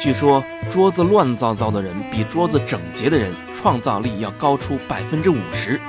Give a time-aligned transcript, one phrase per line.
[0.00, 5.80] 据说桌子乱糟糟的人比桌子整洁的人创造力要高出百分之五十，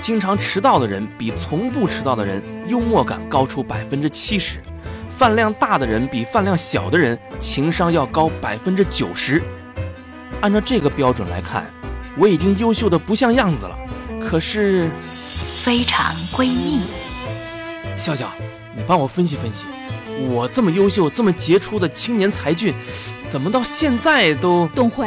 [0.00, 4.62] 经常迟到的人比从不迟到的人幽默感高出百分之七十，
[5.10, 9.42] 饭量大的人比饭量小的人情商要高百分之九十。
[10.40, 11.66] 按照这个标准来看，
[12.16, 13.76] 我已经优秀的不像样子了。
[14.20, 14.88] 可是，
[15.64, 16.80] 非常闺蜜，
[17.96, 18.30] 笑笑，
[18.76, 19.66] 你帮我分析分析，
[20.30, 22.72] 我这么优秀、这么杰出的青年才俊，
[23.30, 24.68] 怎么到现在都……
[24.74, 25.06] 东辉，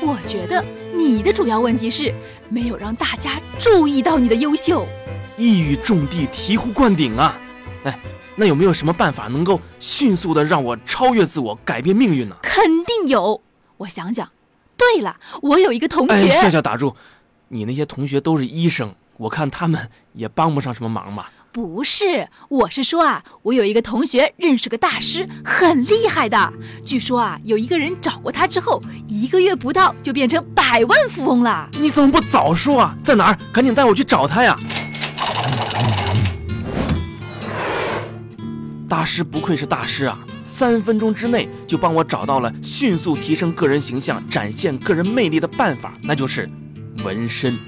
[0.00, 2.14] 我觉得你的主要问题是
[2.48, 4.86] 没有让大家注意到你的优秀，
[5.36, 7.38] 一语中的、醍醐灌顶啊！
[7.84, 7.98] 哎，
[8.36, 12.36] 那有没有什么办法能够迅速的让我超越自我、改变命运呢？
[12.42, 13.40] 肯定有，
[13.78, 14.28] 我想想。
[14.76, 16.12] 对了，我有一个同学。
[16.12, 16.94] 哎，笑笑打住，
[17.48, 21.30] 你那些同学都是医生，我看他们也帮不上什么忙吧。
[21.52, 26.52] 不是，我是说啊，我有一个同学认识个大师，很厉害的。
[26.84, 31.68] 据说啊，有一个人找过他之后，一个月不到就变成百万富翁了。
[31.72, 32.96] 你怎么不早说啊？
[33.02, 33.38] 在哪儿？
[33.52, 34.56] 赶紧带我去找他呀！
[38.88, 40.20] 大师不愧是大师啊！
[40.44, 46.48] 三分钟之内就帮我找到了迅速提升个人形象、展现个人魅力的办法，那就是
[47.04, 47.58] 纹身。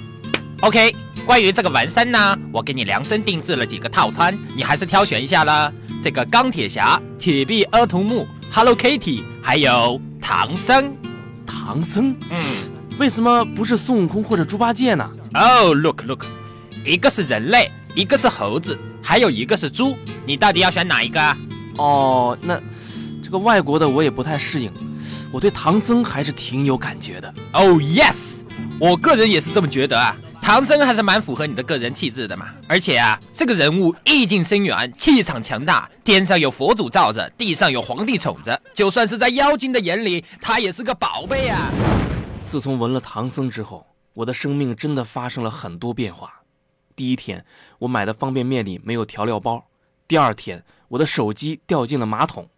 [0.62, 0.94] OK，
[1.26, 5.72] 关于这个纹身呢，我给你量身定制了几个套餐，你还是挑选一下啦。
[6.00, 10.96] 这个钢铁侠、铁臂阿童木、Hello Kitty，还有唐僧。
[11.44, 12.14] 唐僧？
[12.30, 12.40] 嗯，
[12.96, 16.26] 为什么不是孙悟空或者猪八戒呢？Oh look look，
[16.86, 21.20] 一个是人类，一个是猴子，还有一个是猪，你到底要选哪一个？
[21.20, 21.36] 啊
[21.78, 22.56] 哦，那。
[23.20, 24.70] 这个外国的我也不太适应，
[25.32, 27.34] 我对唐僧还是挺有感觉的。
[27.50, 28.42] Oh yes，
[28.78, 32.48] 我个人也是这么觉得啊，唐僧还是蛮符合你的个人气质的嘛。
[32.68, 41.70] 而且啊，这个人物意境深远，气场强大，天上有佛祖罩着，地上有皇帝宠着，就算是在妖精的眼里，他也是个宝贝啊。
[42.44, 46.42] 自从闻了唐僧之后，我的生命真的发生了很多变化。
[46.96, 47.44] 第一天，
[47.78, 49.64] 我买的方便面里没有调料包；
[50.08, 52.48] 第二天，我的手机掉进了马桶。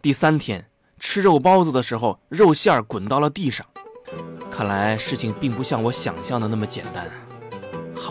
[0.00, 0.66] 第三天
[0.98, 3.64] 吃肉包子的时候，肉馅儿滚到了地上。
[4.50, 7.06] 看来事情并不像我想象的那么简单。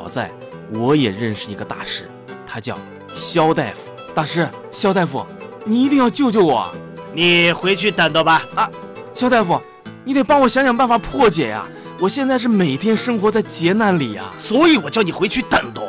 [0.05, 0.29] 好在
[0.71, 2.07] 我也认识一个大师，
[2.45, 2.77] 他叫
[3.15, 3.91] 肖大夫。
[4.13, 5.25] 大师，肖大夫，
[5.65, 6.71] 你一定要救救我！
[7.11, 8.43] 你回去等着吧。
[8.53, 8.69] 啊，
[9.15, 9.59] 肖大夫，
[10.03, 11.67] 你得帮我想想办法破解呀！
[11.99, 15.81] 我现在是每天生活在劫难里呀，所以我叫你回去等着。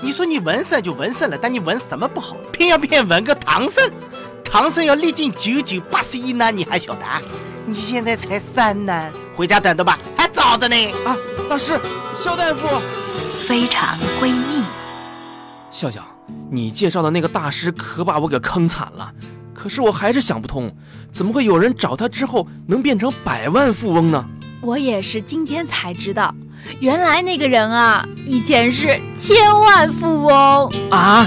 [0.00, 3.90] 你说你纹身就纹身了，但你纹什么不好，偏要偏纹个唐僧。
[4.44, 7.04] 唐僧要历尽九九八十一难，你还晓得？
[7.66, 10.76] 你现在才三难，回家等着吧，还早着呢。
[11.04, 11.16] 啊，
[11.50, 11.76] 大师，
[12.16, 12.68] 肖大夫，
[13.46, 14.62] 非常闺蜜，
[15.70, 16.04] 笑笑，
[16.50, 19.12] 你介绍的那个大师可把我给坑惨了。
[19.54, 20.74] 可是我还是想不通，
[21.12, 24.24] 怎么会有人找他之后能变成百万富翁呢？
[24.60, 26.34] 我也是今天才知道，
[26.80, 31.26] 原来那个人啊，以前是千万富翁啊。